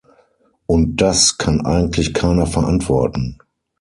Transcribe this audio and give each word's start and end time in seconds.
Und 0.65 0.95
das 0.95 1.37
kann 1.37 1.63
eigentlich 1.63 2.15
keiner 2.15 2.47
verantworten. 2.47 3.37